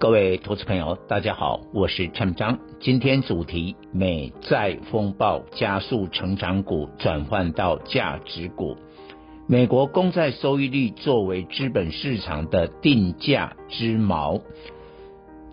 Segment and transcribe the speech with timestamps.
[0.00, 2.60] 各位投资朋友，大家好，我是陈章。
[2.78, 8.76] 今天主题：美债风暴加速成长股转换到价值股。
[9.48, 14.40] 美国公债收益率作为资本市场的定价之锚，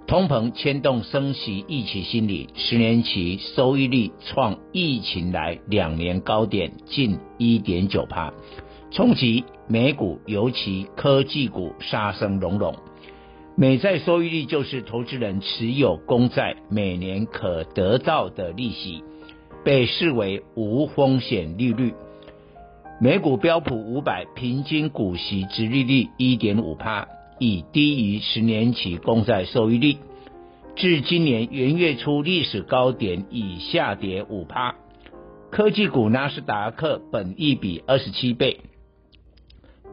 [0.06, 8.32] 通膨牵动升息预期心理，十年期收益率创疫情来两年高点，近一点九趴。
[8.92, 12.76] 冲击美股，尤其科技股杀声隆隆。
[13.58, 19.02] 美债收益率就是投资人持有公债每年可得到的利息，
[19.64, 21.94] 被视为无风险利率。
[23.00, 27.08] 美股标普五百平均股息殖利率一点五趴，
[27.40, 29.96] 已低于十年期公债收益率。
[30.76, 34.76] 至今年元月初历史高点已下跌五趴。
[35.50, 38.60] 科技股纳斯达克本益比二十七倍。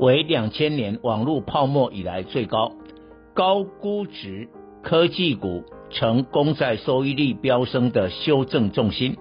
[0.01, 2.73] 为两千年网络泡沫以来最高，
[3.35, 4.49] 高估值
[4.83, 9.17] 科技股成公债收益率飙升的修正重心。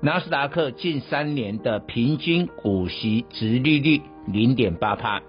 [0.00, 5.22] 纳斯达克近三年的平均股息殖利率零点八趴，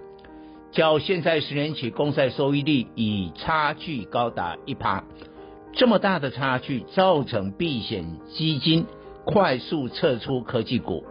[0.71, 5.03] 较现在十年期公债收益率已差距高达一趴。
[5.73, 8.85] 这么大的差距，造成避险基金
[9.25, 11.03] 快速撤出科技股，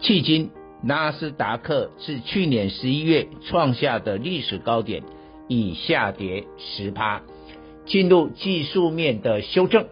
[0.00, 0.50] 迄今。
[0.82, 5.02] 纳斯达克是去年十一月创下的历史高点，
[5.50, 7.20] 已下跌十趴，
[7.84, 9.84] 进入技术面的修正，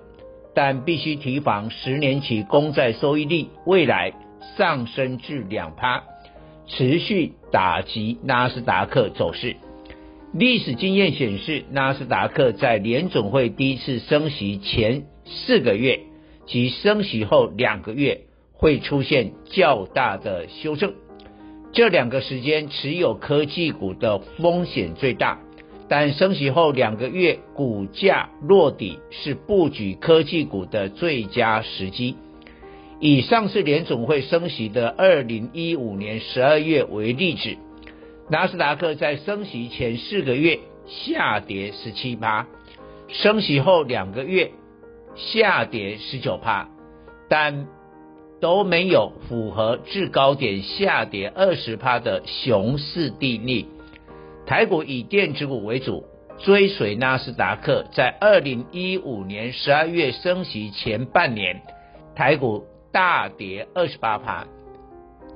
[0.55, 4.15] 但必须提防十年期公债收益率未来
[4.57, 6.05] 上升至两趴，
[6.67, 9.57] 持续打击纳斯达克走势。
[10.33, 16.01] 历史经验显示，纳斯达克在联总会第一次升息前四个月
[16.47, 18.23] 及升息后两个月。
[18.61, 20.95] 会出现较大的修正，
[21.73, 25.39] 这两个时间持有科技股的风险最大，
[25.89, 32.17] 但升息后两个月股价落底是布局科技股的最佳时机。
[33.01, 37.57] 以上次联总会升息的二零一五年十二月为例子，
[38.29, 42.47] 纳斯达克在升息前四个月下跌十七趴，
[43.09, 44.51] 升息后两个月
[45.15, 46.69] 下跌十九趴，
[47.29, 47.67] 但
[48.41, 53.65] 都没有符合至高点下跌二十趴的熊市定律。
[54.49, 56.05] 台股以电子股为主，
[56.39, 61.61] 追随纳斯达克，在二零一五年十二月升息前半年，
[62.17, 64.47] 台股大跌二十八趴，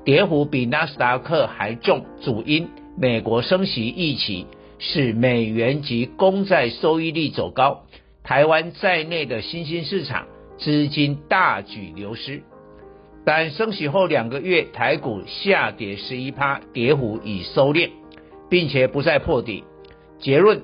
[0.02, 2.06] 跌幅比纳斯达克还重。
[2.22, 4.46] 主因美国升息预期
[4.78, 7.82] 使美元及公债收益率走高，
[8.24, 12.42] 台湾在内的新兴市场资金大举流失。
[13.26, 17.90] 但升息后两个月，台股下跌十一趴，跌幅已收敛，
[18.52, 19.64] 并且不再破底。
[20.18, 20.60] 结论：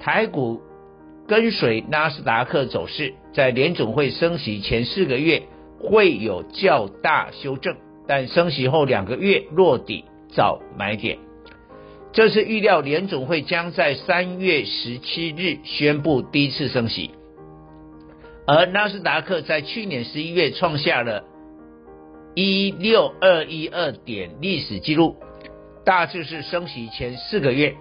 [0.00, 0.60] 台股
[1.28, 5.44] 跟随纳斯达克走势，在联总会升息前四个月
[5.78, 7.76] 会有较大修正，
[8.08, 11.18] 但升息后两个月落底找买点。
[12.12, 17.12] 这是预料联总会将在三月十七日宣布第一次升息，
[18.44, 21.22] 而纳斯达克在去年十一月创下了。
[22.34, 25.14] 一六二一二点历史记录，
[25.84, 27.74] 大致是升息前四个月，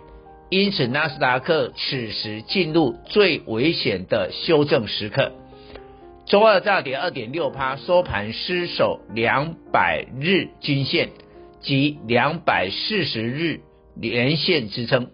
[0.50, 5.32] 因此纳斯达克此时进入最危险的修正时刻。
[6.26, 11.10] 周二大跌二点六趴，收盘失守两百日均线
[11.62, 13.62] 及两百四十日
[13.96, 15.12] 连线支撑，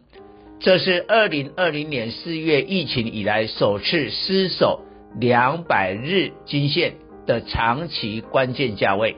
[0.60, 4.82] 这是二零二零年四月疫情以来首次失守
[5.20, 6.94] 两百日均线
[7.28, 9.16] 的长期关键价位。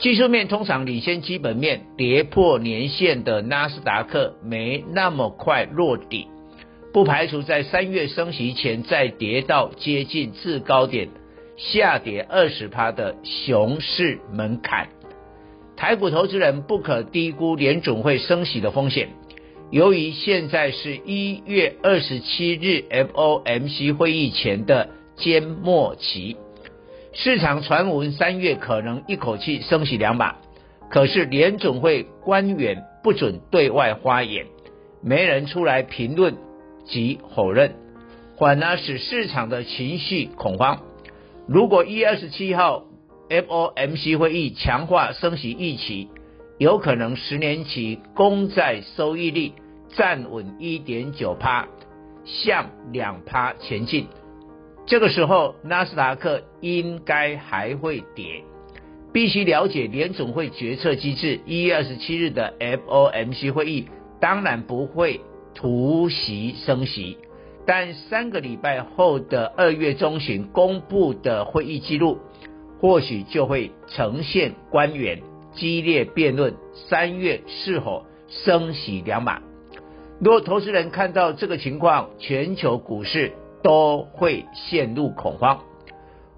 [0.00, 6.26] 技术面通常领先基本面，跌破年线的纳斯达克没那么快落底，
[6.90, 11.10] 不排除在三月升息前再跌到接近至高点，
[11.58, 14.88] 下跌二十趴的熊市门槛。
[15.76, 19.10] 台股投资人不可低估联准会升息的风险，
[19.70, 26.38] 由于现在是一月二十七日 FOMC 会议前的缄默期。
[27.12, 30.36] 市场传闻三月可能一口气升息两把，
[30.90, 34.46] 可是联总会官员不准对外发言，
[35.02, 36.36] 没人出来评论
[36.86, 37.74] 及否认。
[38.38, 40.80] 反而使市场的情绪恐慌。
[41.46, 42.84] 如果一月二十七号
[43.28, 46.08] FOMC 会议强化升息预期，
[46.58, 49.52] 有可能十年期公债收益率
[49.96, 51.66] 站稳一点九趴，
[52.24, 54.06] 向两趴前进。
[54.86, 58.42] 这个时候，纳斯达克应该还会跌。
[59.12, 61.40] 必须了解联总会决策机制。
[61.44, 63.88] 一月二十七日的 FOMC 会议
[64.20, 65.20] 当然不会
[65.52, 67.18] 突袭升息，
[67.66, 72.18] 但三个礼拜后的二月中旬公布的会议记录，
[72.78, 75.20] 或许就会呈现官员
[75.54, 76.54] 激烈辩论
[76.88, 79.42] 三月是否升息两码。
[80.20, 83.32] 若投资人看到这个情况，全球股市
[83.62, 85.60] 都会陷入恐慌。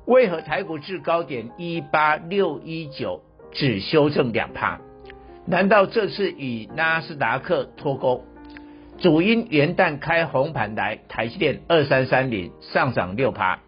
[0.07, 3.23] 为何台股至高点一八六一九
[3.53, 4.81] 只修正两趴？
[5.47, 8.25] 难道这次与纳斯达克脱钩？
[8.99, 13.59] 主因元旦开红盘来，台积电二三三零上涨六趴，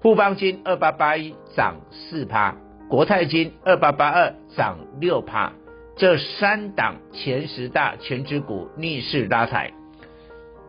[0.00, 2.56] 富邦金二八八一涨四趴，
[2.88, 5.52] 国泰金二八八二涨六趴，
[5.96, 9.72] 这三档前十大全值股逆势拉抬，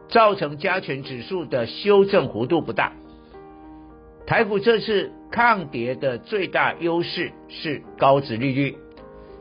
[0.09, 2.94] 造成加权指数的修正幅度不大。
[4.25, 8.75] 台股这次抗跌的最大优势是高值利率。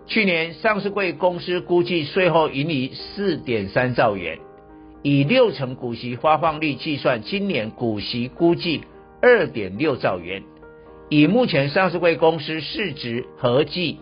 [0.06, 4.38] 去年上市柜公司估计税后盈余四点三兆元，
[5.02, 8.82] 以六成股息发放率计算，今年股息估计
[9.20, 10.44] 二点六兆元。
[11.08, 13.98] 以目前上市柜公司市值合计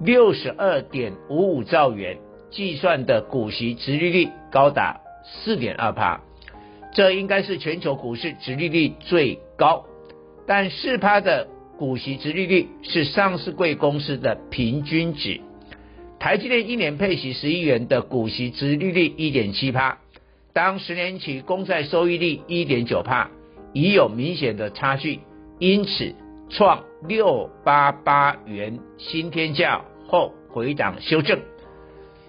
[0.00, 2.18] 六十二点五五兆元
[2.50, 5.00] 计算的股息殖利率高达
[5.44, 6.20] 四点二趴，
[6.92, 9.84] 这应该是全球股市殖利率最高。
[10.46, 11.48] 但四趴的
[11.78, 15.40] 股息殖利率是上市柜公司的平均值，
[16.18, 19.98] 台积电一年配息十亿元的股息殖利率一点七趴，
[20.52, 23.30] 当十年期公债收益率一点九趴，
[23.72, 25.20] 已有明显的差距，
[25.58, 26.14] 因此
[26.48, 31.38] 创六八八元新天价后回档修正。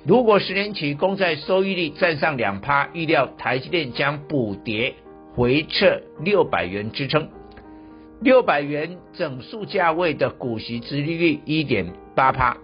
[0.06, 4.96] 如果十年期公债收益率站上两趴，预料台积电将补跌
[5.36, 7.30] 回撤六百元支撑。
[8.22, 12.58] 六百元整数价位的股息殖利率一点八趴，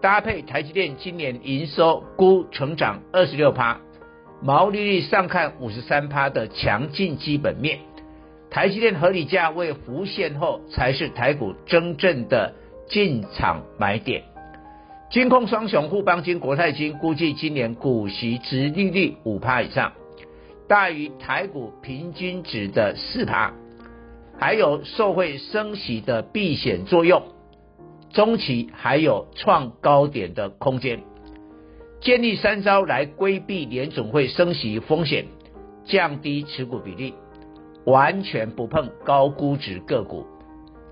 [0.00, 3.80] 搭配台积电今年营收估成长二十六趴，
[4.42, 7.78] 毛利率上看五十三趴的强劲基本面，
[8.50, 12.54] 台积电合理价位浮现后，才是台股真正的
[12.88, 14.24] 进场买点。
[15.14, 19.92] 金控双雄互邦金、国泰金估计今年股息殖利率五趴以上，
[20.66, 23.54] 大于台股平均值的四趴。
[24.40, 27.22] 还有受惠升息的避险作用，
[28.10, 31.04] 中期还有创高点的空间。
[32.00, 35.26] 建立三招来规避联总会升息风险，
[35.84, 37.14] 降低持股比例，
[37.86, 40.26] 完全不碰高估值个股，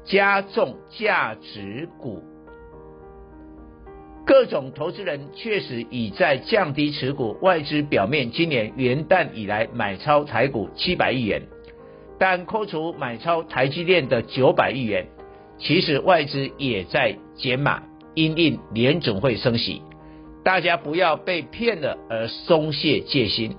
[0.04, 2.22] 加重价值股。
[4.24, 11.42] 各种投资人确实已在降低持股，外资表面今年元旦以来买超台股七百亿元。
[12.18, 15.08] 但扣除买超台积电的九百亿元，
[15.58, 17.82] 其实外资也在减码，
[18.14, 19.82] 因应联总会升息，
[20.44, 23.56] 大家不要被骗了而松懈戒心。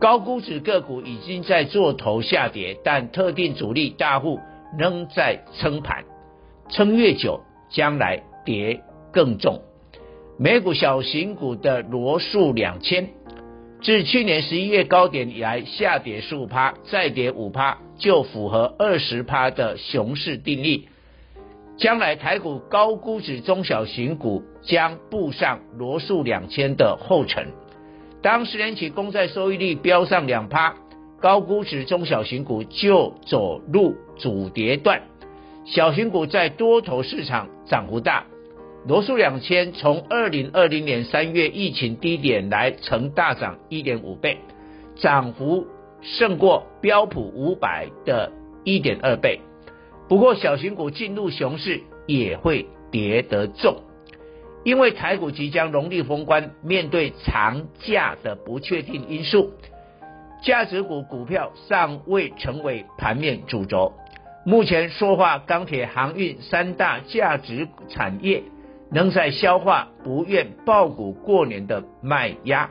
[0.00, 4.40] 高估值个股已经在做头下跌，但特定主力大户
[4.78, 6.04] 仍在撑盘，
[6.70, 8.80] 撑越久，将来跌
[9.12, 9.60] 更重。
[10.38, 13.10] 美股小型股的罗素两千。
[13.82, 20.88] 自去年十一月高点以来，下跌十五趴，再跌五趴，就符合二十趴的熊市定律。
[21.76, 27.48] 将来台股高估值中小型股将步上罗素两千的后尘。
[28.22, 30.76] 当十年期公债收益率飙上两趴，
[31.20, 35.02] 高估值中小型股就走入主跌段，
[35.64, 38.26] 小型股在多头市场涨幅大。
[38.84, 44.38] 罗素两千从二零二零年三月疫情低点来，曾大涨一点五倍，
[44.96, 45.68] 涨幅
[46.00, 48.32] 胜过标普五百的
[48.64, 49.40] 一点二倍。
[50.08, 53.82] 不过，小型股进入熊市也会跌得重，
[54.64, 59.52] 因为台股即将农历封关，面对长假的不确定因素，
[60.42, 63.92] 价值股股票尚未成为盘面主轴。
[64.44, 68.42] 目前，塑化、钢铁、航运三大价值产业。
[68.92, 72.70] 仍在消化不愿抱股过年的卖压。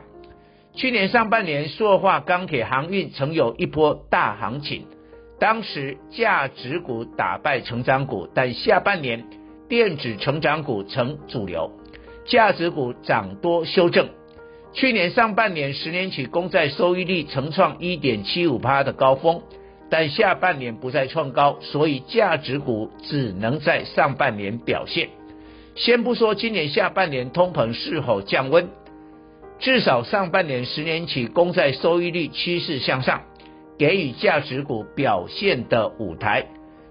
[0.74, 4.86] 去年上半年，塑化、钢铁、航运曾有一波大行情，
[5.38, 9.24] 当时价值股打败成长股，但下半年
[9.68, 11.72] 电子成长股成主流，
[12.24, 14.08] 价值股涨多修正。
[14.72, 19.42] 去年上半年十年期公债收益率曾创一点七五趴的高峰，
[19.90, 25.10] 但下半年不再创高，所以价值股只能在上半年表现。
[25.74, 28.68] 先不说今年下半年通膨是否降温，
[29.58, 33.22] 至少上半年十年期公债收益率趋势向上，
[33.78, 36.46] 给予价值股表现的舞台。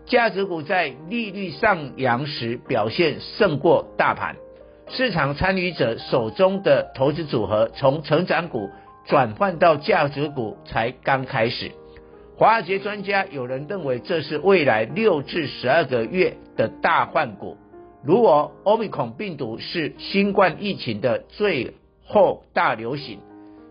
[0.05, 4.35] 价值股在利率上扬时表现胜过大盘。
[4.89, 8.69] 市场参与者手中的投资组合从成长股
[9.05, 11.71] 转换到价值股才刚开始。
[12.35, 17.55] 华尔街专家有人认为这是未来六至十二个月的大换股。
[18.03, 23.19] 如果欧米孔病毒是新冠疫情的最后大流行，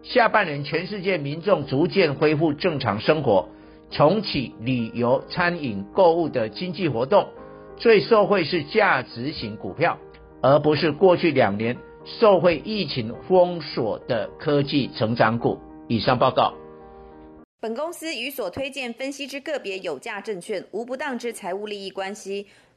[0.02, 3.48] 下半年全世界民众逐渐恢复正常生活，
[3.90, 7.26] 重启旅游、餐饮、购物的经济活动，
[7.76, 9.98] 最受惠是价值型股票。
[10.42, 15.58] 而不是过去两年受惠疫情封锁的科技成长股。
[15.88, 16.54] 以上报告。
[17.60, 22.46] 本公司与所推荐分析之个别有价证券无不当之财务利益关系。